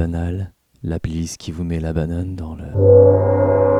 [0.00, 3.79] banal, la police qui vous met la banane dans le...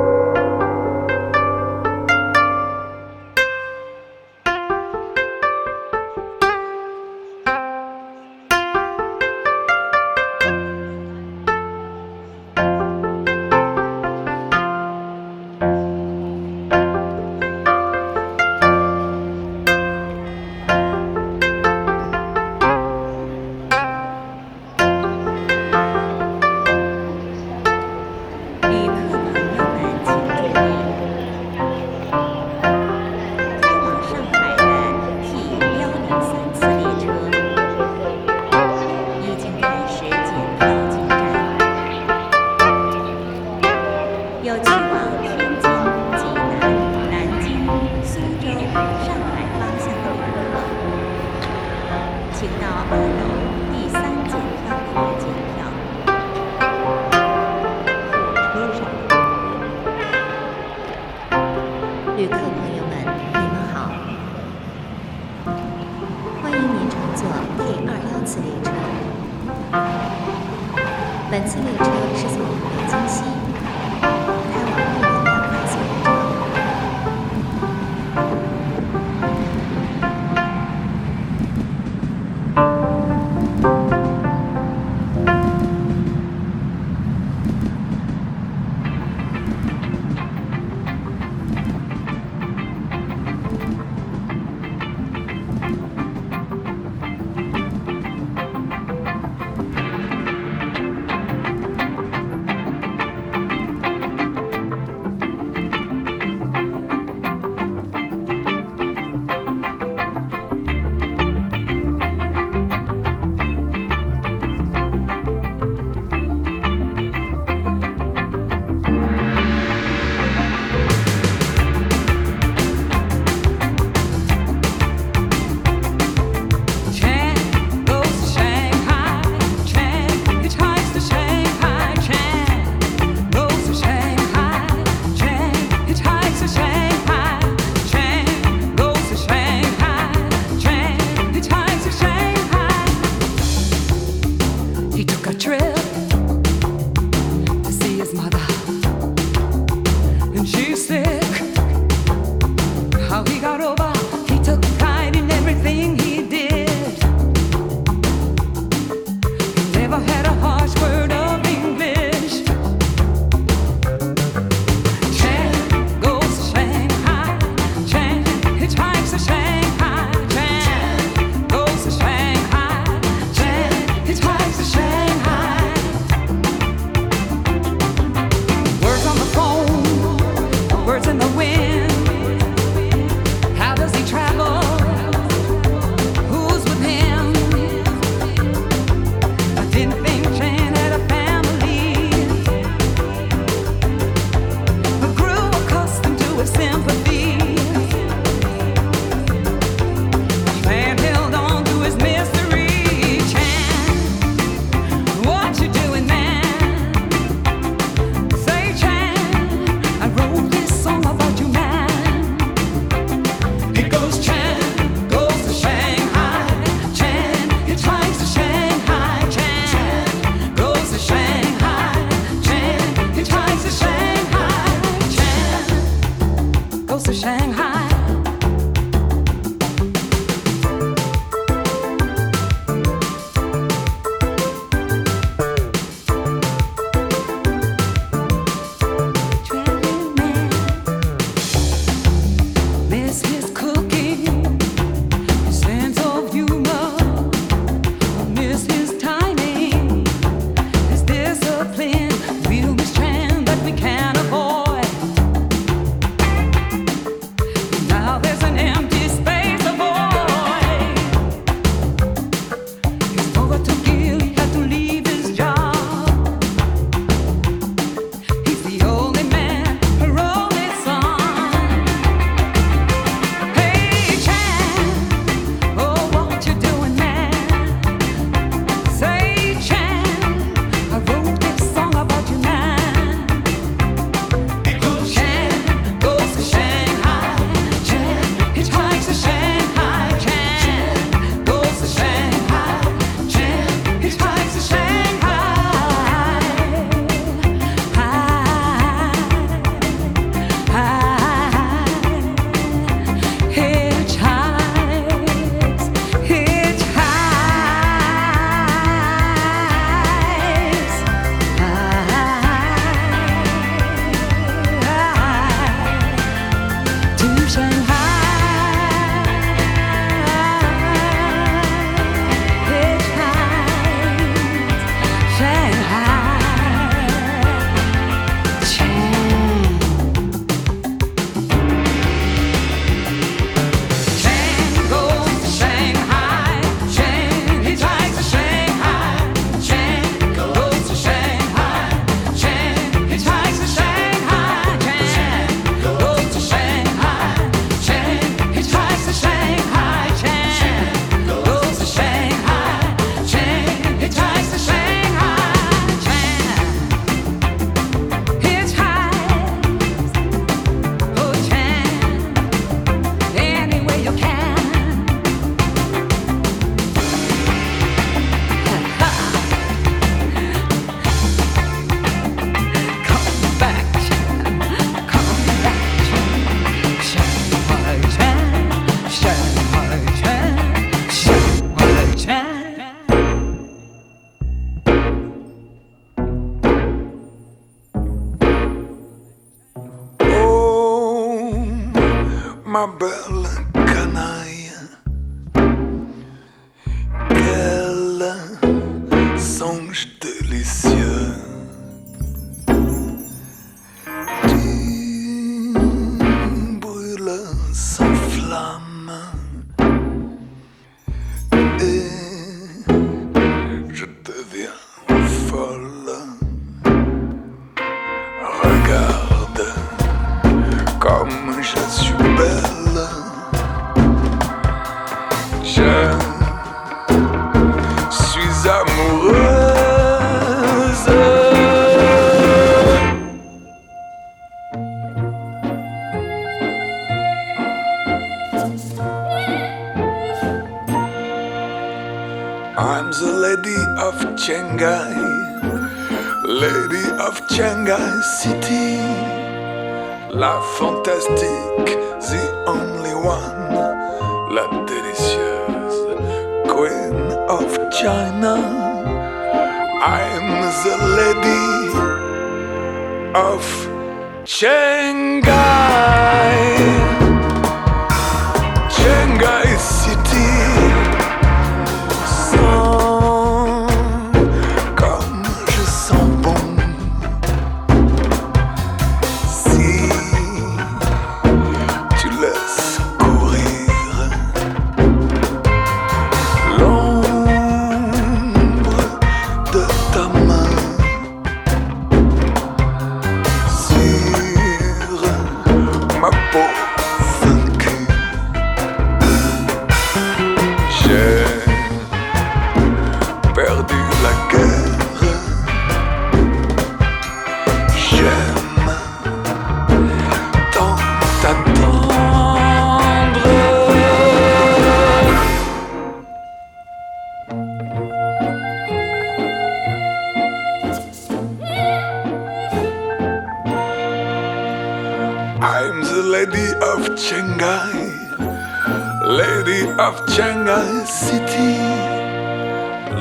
[530.11, 531.79] of Shanghai City.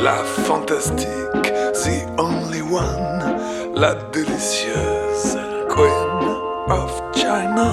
[0.05, 1.50] La fantastique,
[1.86, 3.19] the only one,
[3.81, 5.38] la délicieuse
[5.74, 6.10] queen
[6.79, 6.89] of
[7.22, 7.69] China.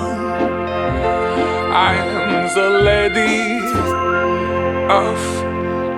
[1.91, 3.37] I am the lady
[5.03, 5.19] of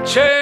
[0.06, 0.37] Shanghai,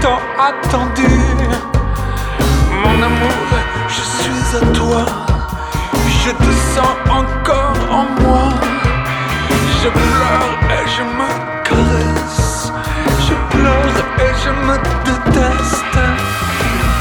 [0.00, 1.08] tant attendu.
[2.82, 3.48] Mon amour,
[3.88, 5.04] je suis à toi.
[6.24, 8.48] Je te sens encore en moi.
[9.82, 11.28] Je pleure et je me
[11.64, 12.72] caresse.
[13.26, 15.98] Je pleure et je me déteste.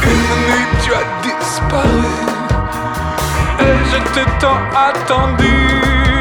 [0.04, 2.16] Une nuit tu as disparu
[3.60, 6.21] et je t'ai tant attendu.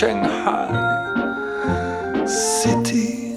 [0.00, 0.64] Shanghai
[2.24, 3.36] City.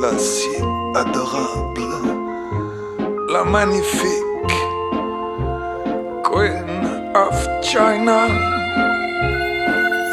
[0.00, 0.56] La si
[0.94, 2.14] adorable,
[3.28, 4.56] la magnifique
[6.24, 6.64] Queen
[7.14, 8.28] of China.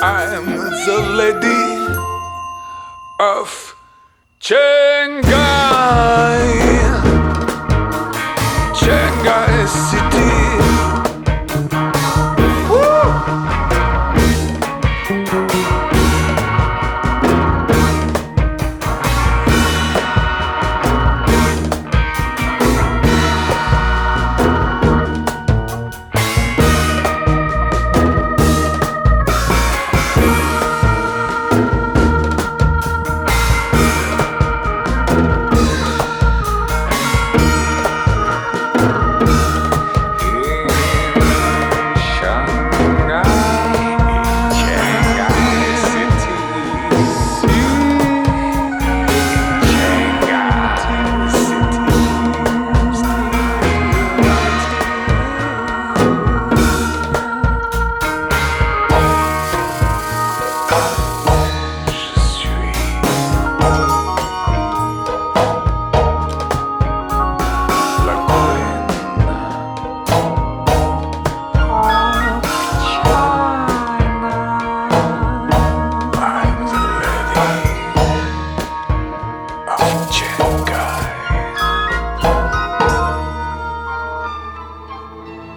[0.04, 0.48] I'm
[0.86, 1.64] the lady
[3.22, 3.74] of
[4.40, 5.43] Shanghai.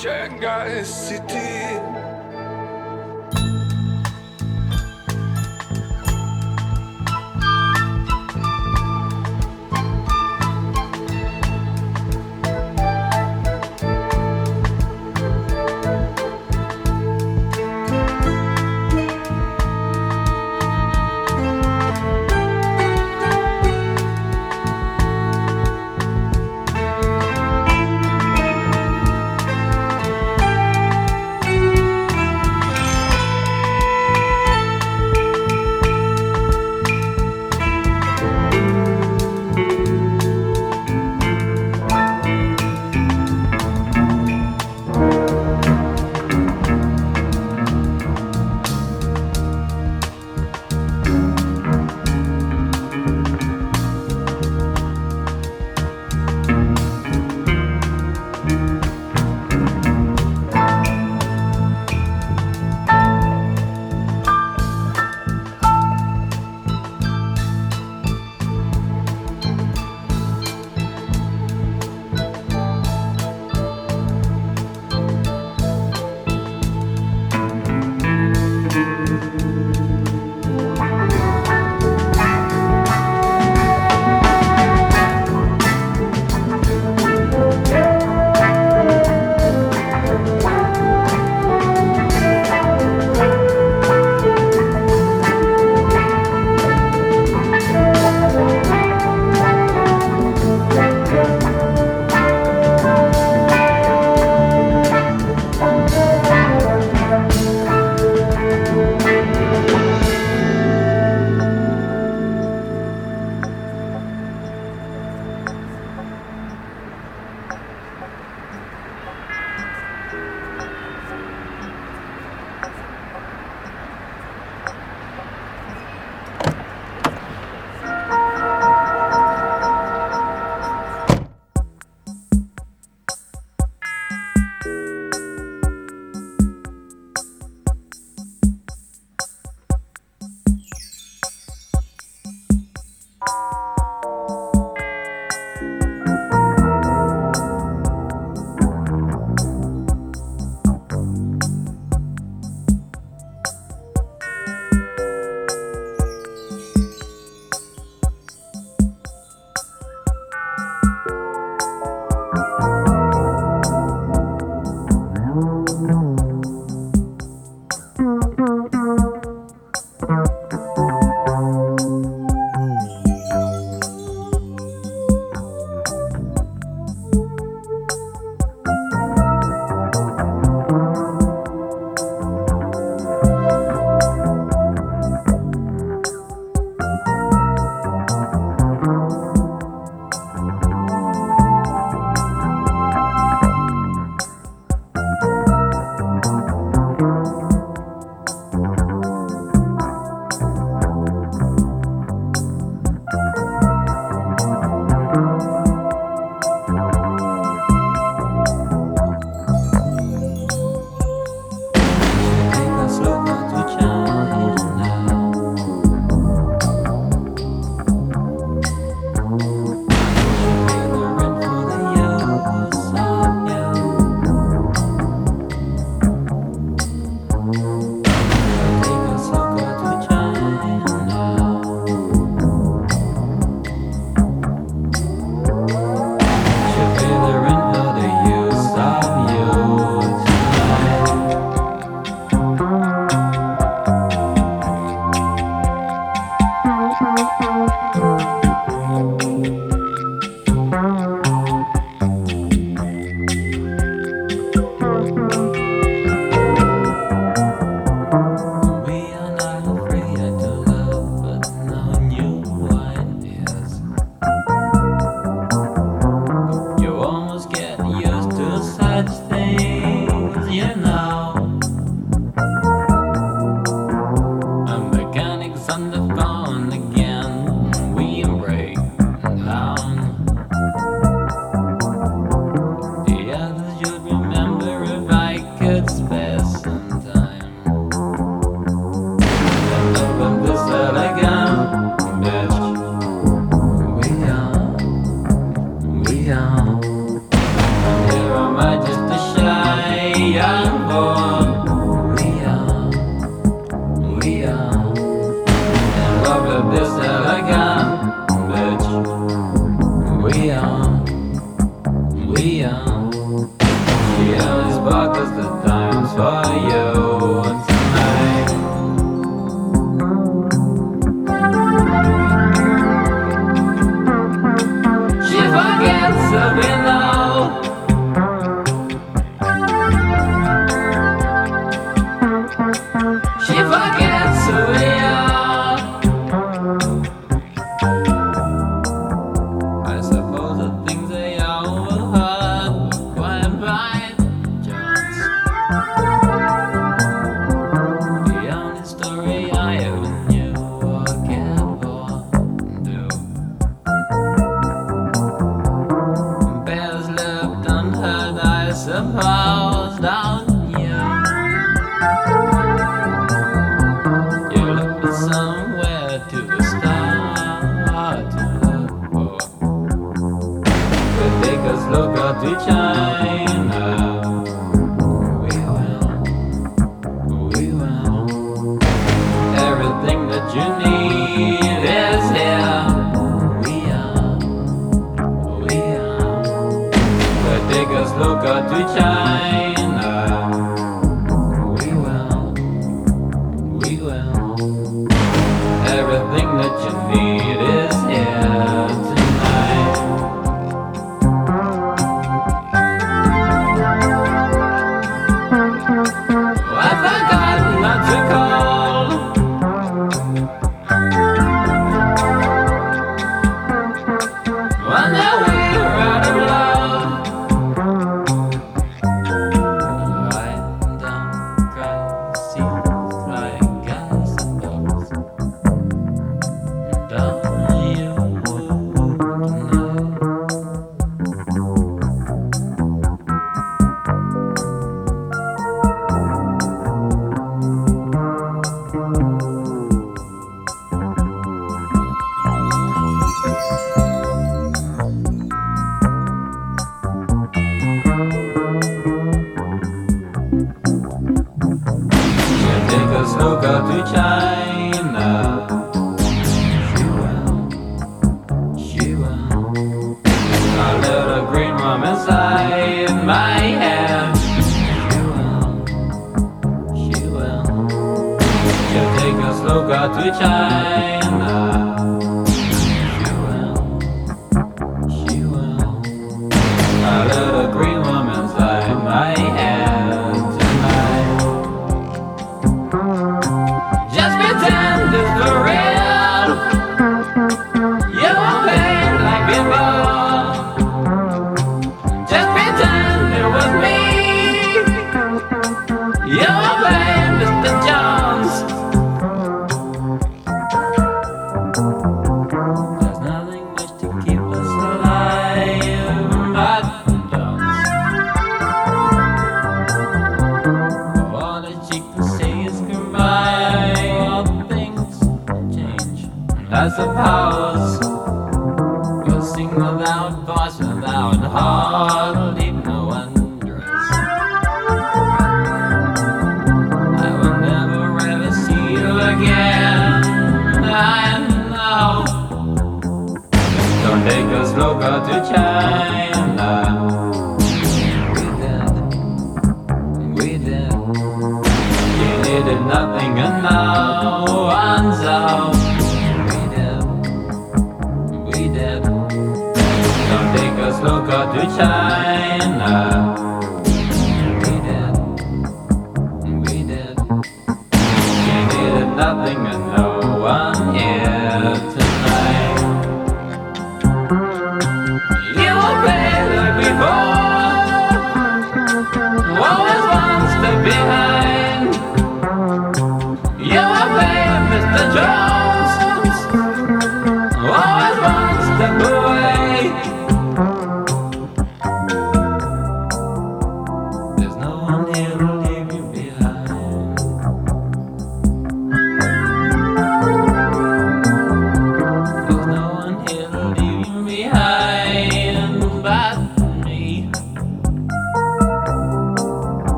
[0.00, 2.07] Shanghai City.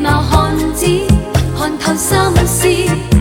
[0.00, 0.86] 那汉子
[1.56, 3.15] 看透心思。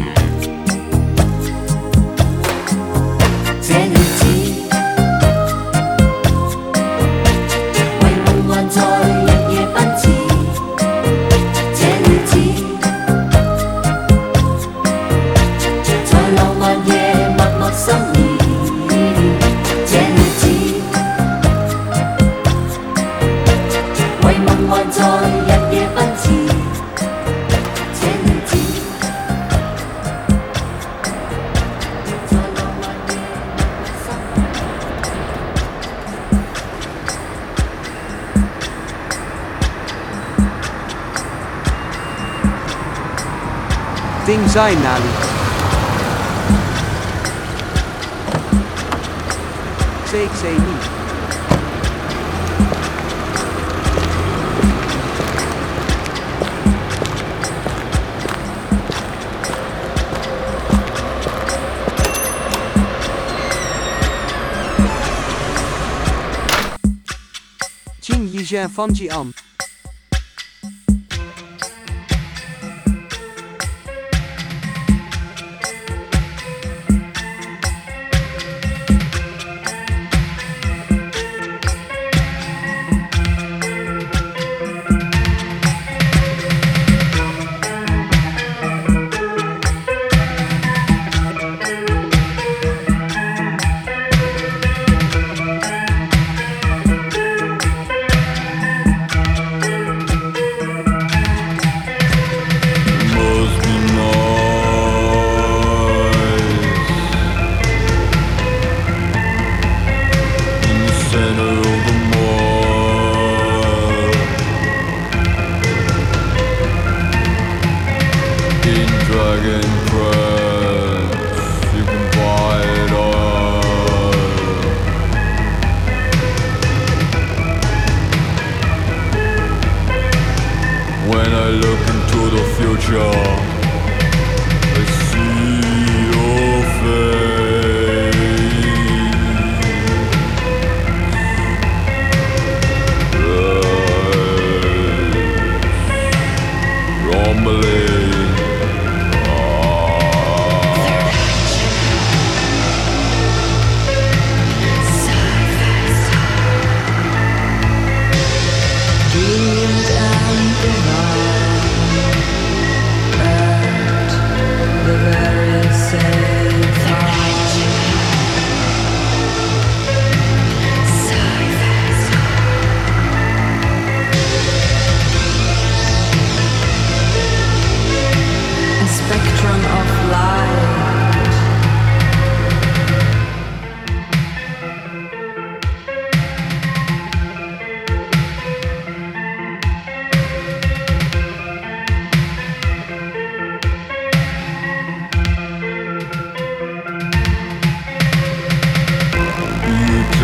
[44.55, 45.09] Zijn Nali.
[50.11, 50.89] Sei, sei nicht.
[68.49, 69.09] Jin Fanji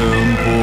[0.02, 0.61] tempo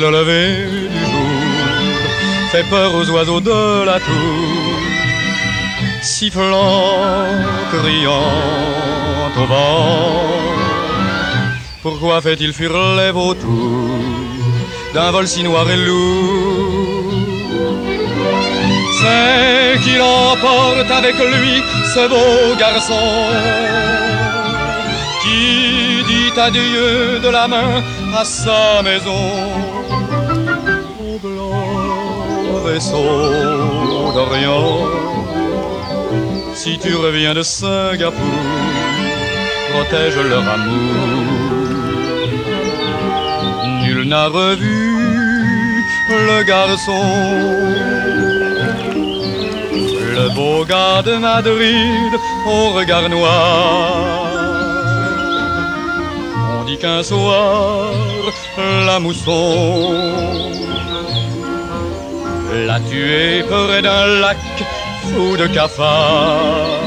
[0.00, 2.00] le lever du jour.
[2.52, 4.78] Fait peur aux oiseaux de la tour.
[6.02, 7.26] Sifflant,
[7.72, 10.44] criant au vent.
[11.82, 13.98] Pourquoi fait-il fuir les vautours
[14.94, 17.12] d'un vol si noir et lourd?
[19.00, 21.62] C'est qu'il emporte avec lui
[21.94, 23.06] ce beau garçon
[25.22, 27.82] qui dit adieu de la main
[28.16, 29.83] à sa maison.
[32.64, 34.88] Vaisseau d'Orient,
[36.54, 38.20] si tu reviens de Singapour,
[39.70, 40.94] protège leur amour.
[43.82, 47.02] Nul n'a revu le garçon
[50.16, 52.12] le beau gars de Madrid
[52.46, 54.26] au regard noir.
[56.58, 57.92] On dit qu'un soir,
[58.86, 60.54] la mousson
[62.66, 64.38] l'a tué près d'un lac
[65.02, 66.80] fou de cafards.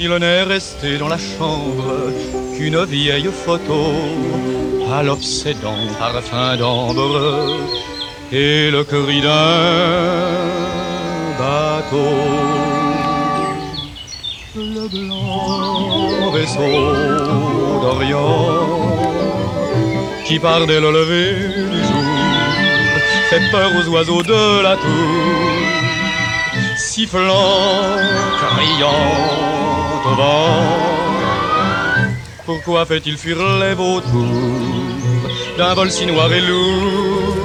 [0.00, 2.10] Il n'est resté dans la chambre
[2.56, 3.82] qu'une vieille photo
[4.92, 7.56] à l'obsédant parfum d'ambre
[8.32, 10.32] et le cri d'un
[11.38, 12.12] bateau.
[14.56, 16.74] Le blanc vaisseau
[17.82, 19.02] d'Orient
[20.26, 21.61] qui part dès le lever
[23.32, 25.52] fait peur aux oiseaux de la tour,
[26.76, 27.96] sifflant,
[28.50, 29.08] criant
[30.04, 30.66] au vent.
[32.44, 34.50] Pourquoi fait-il fuir les vautours
[35.56, 37.36] d'un vol si noir et lourd?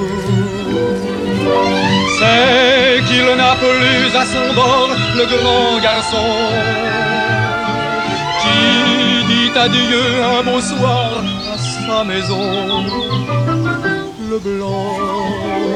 [2.18, 6.28] C'est qu'il n'a plus à son bord le grand garçon
[8.42, 8.60] qui
[9.30, 11.24] dit adieu un beau soir
[11.54, 13.37] à sa maison.
[14.44, 14.94] Le blanc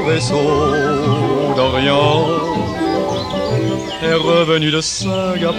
[0.06, 0.36] vaisseau
[1.56, 2.26] d'Orient
[4.02, 5.58] est revenu de Singapour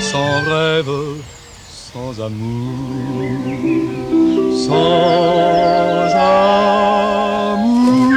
[0.00, 0.90] sans rêve,
[1.92, 3.38] sans amour,
[4.66, 6.08] sans
[7.52, 8.13] amour.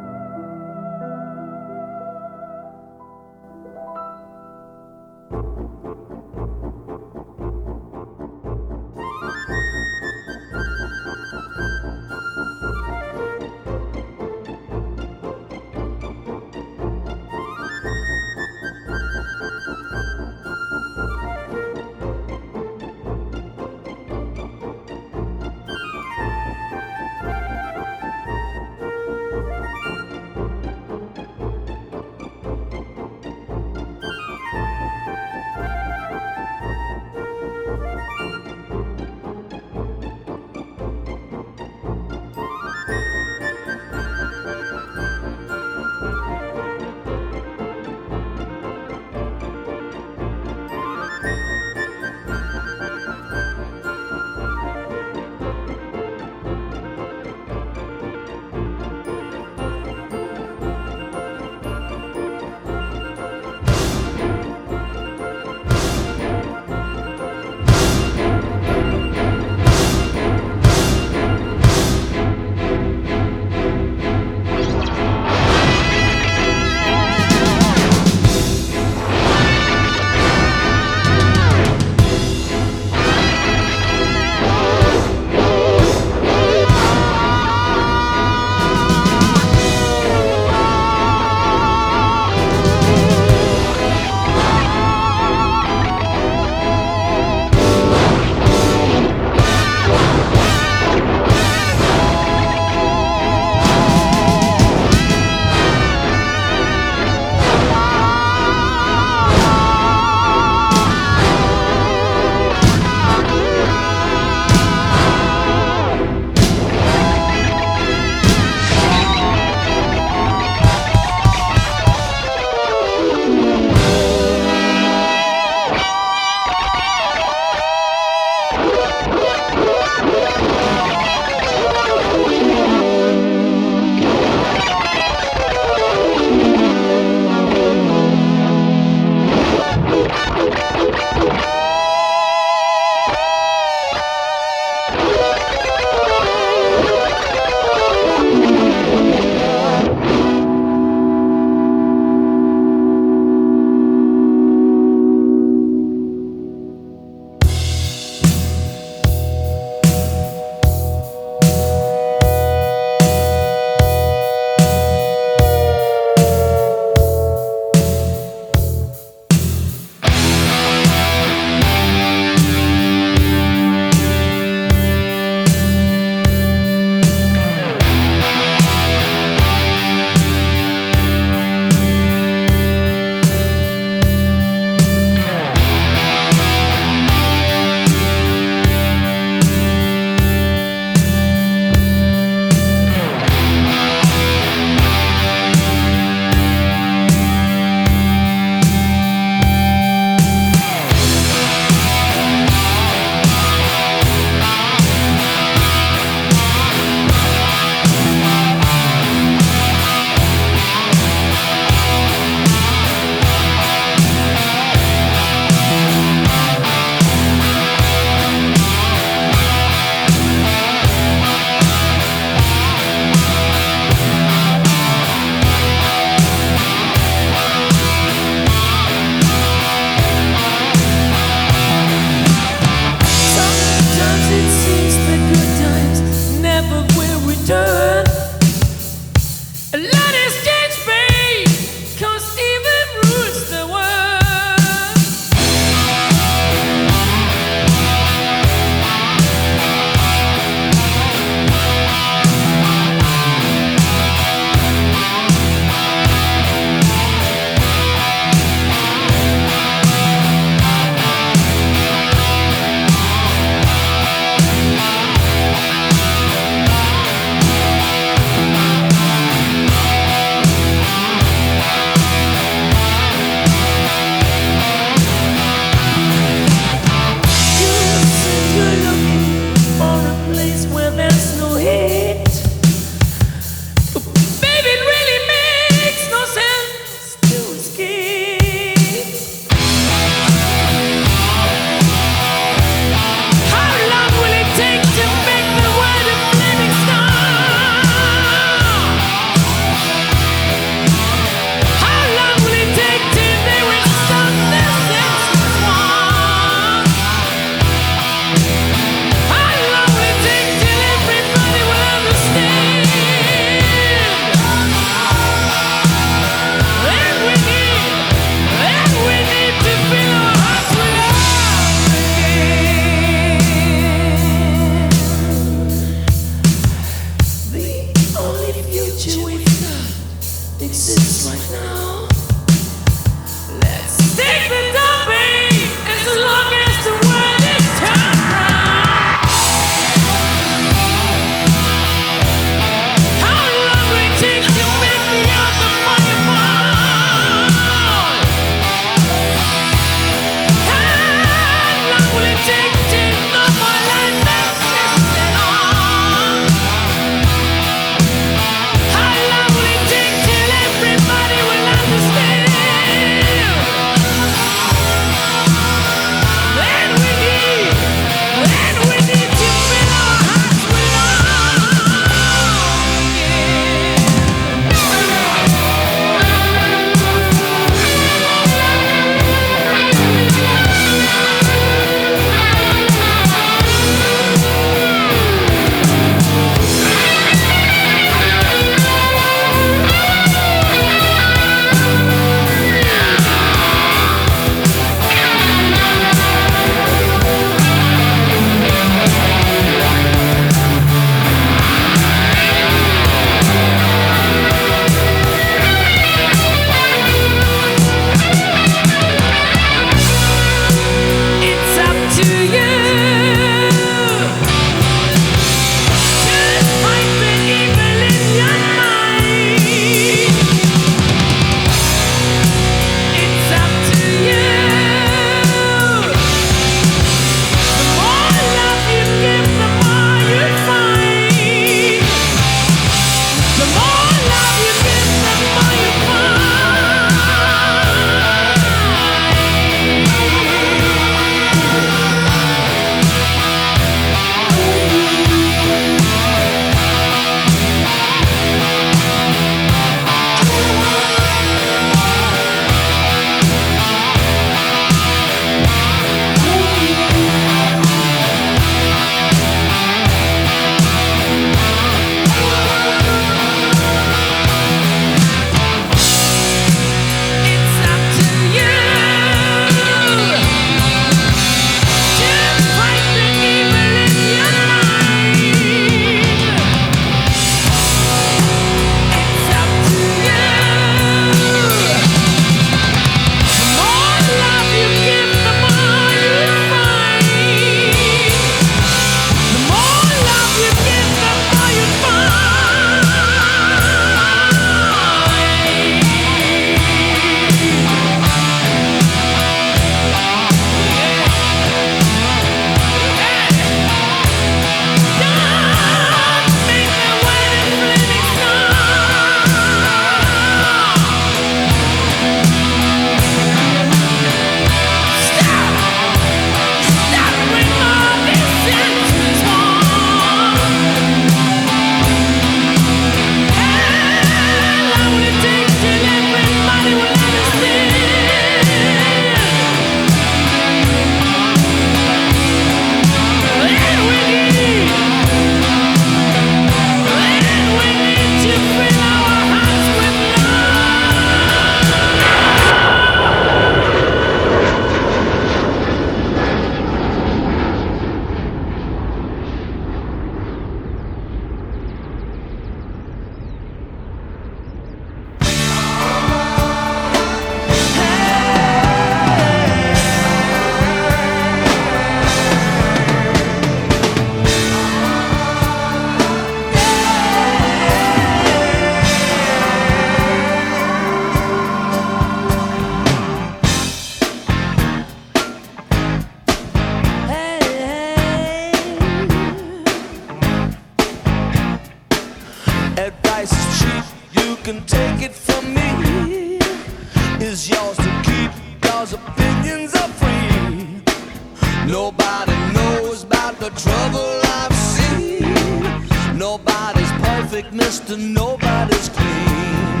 [598.12, 600.00] to nobody's clean.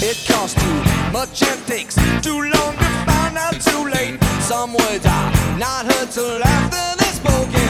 [0.00, 0.78] It costs too
[1.12, 4.16] much and takes too long to find out too late.
[4.40, 7.68] Some words are not heard till after they're spoken.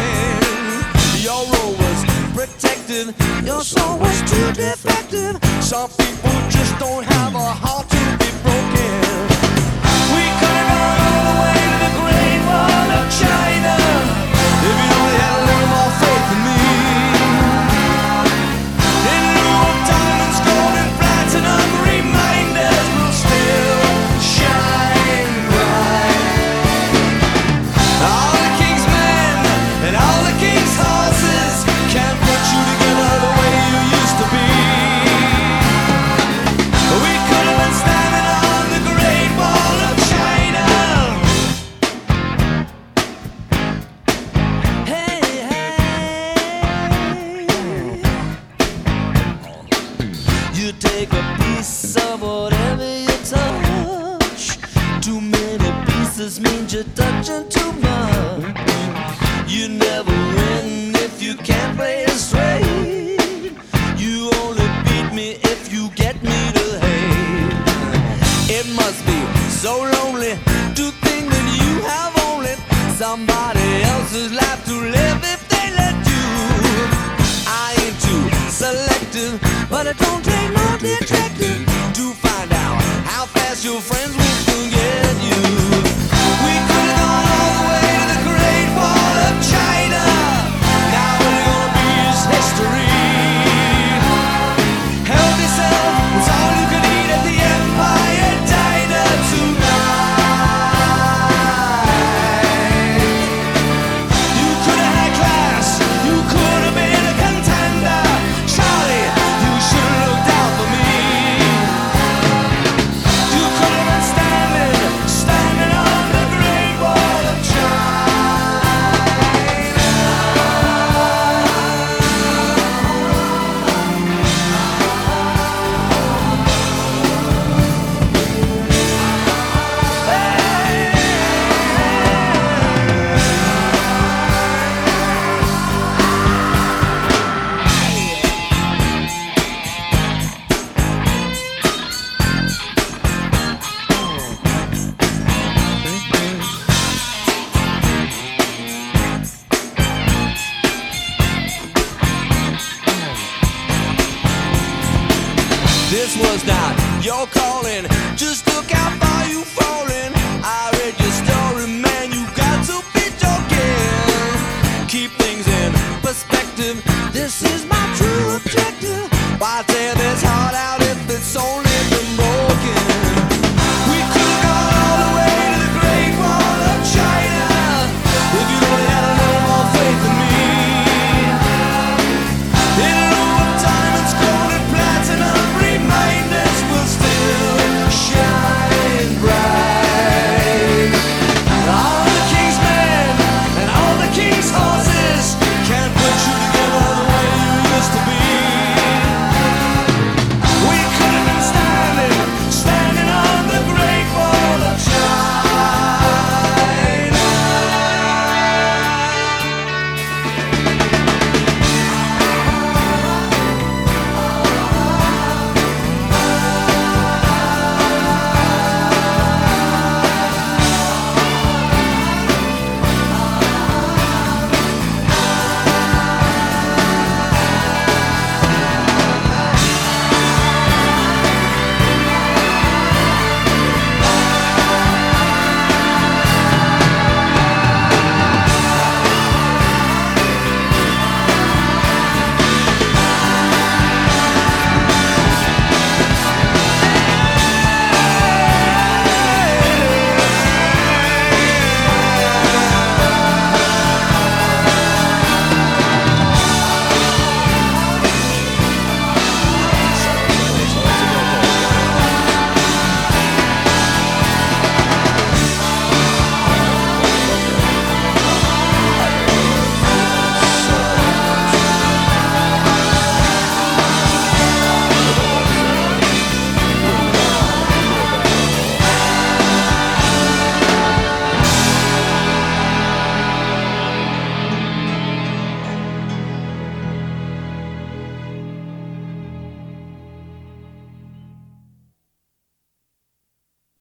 [1.27, 1.99] Your role was
[2.37, 3.15] protected.
[3.45, 5.35] your soul was too defective.
[5.61, 8.95] Some people just don't have a heart to be broken.
[10.15, 13.48] We could have gone all the way to the grave, what a child.